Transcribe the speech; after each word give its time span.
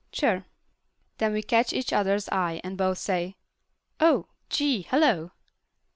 "Sure." 0.11 0.47
Then 1.19 1.31
we 1.31 1.43
catch 1.43 1.71
each 1.73 1.93
other's 1.93 2.27
eye 2.29 2.59
and 2.63 2.75
both 2.75 2.97
say, 2.97 3.35
"Oh. 3.99 4.25
Gee, 4.49 4.81
hello." 4.89 5.29